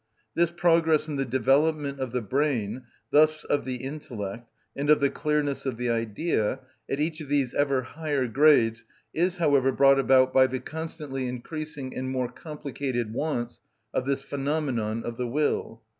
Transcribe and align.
This 0.33 0.49
progress 0.49 1.07
in 1.07 1.17
the 1.17 1.25
development 1.25 1.99
of 1.99 2.11
the 2.11 2.23
brain, 2.23 2.85
thus 3.11 3.43
of 3.43 3.65
the 3.65 3.75
intellect, 3.75 4.49
and 4.75 4.89
of 4.89 4.99
the 4.99 5.11
clearness 5.11 5.67
of 5.67 5.77
the 5.77 5.91
idea, 5.91 6.61
at 6.89 6.99
each 6.99 7.21
of 7.21 7.29
these 7.29 7.53
ever 7.53 7.83
higher 7.83 8.27
grades 8.27 8.83
is, 9.13 9.37
however, 9.37 9.71
brought 9.71 9.99
about 9.99 10.33
by 10.33 10.47
the 10.47 10.59
constantly 10.59 11.27
increasing 11.27 11.95
and 11.95 12.09
more 12.09 12.31
complicated 12.31 13.13
wants 13.13 13.59
of 13.93 14.07
this 14.07 14.23
phenomenon 14.23 15.03
of 15.03 15.17
the 15.17 15.27
will. 15.27 15.83